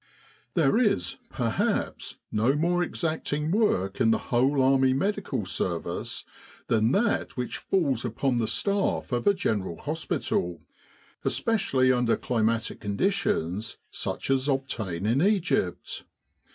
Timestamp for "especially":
11.23-11.91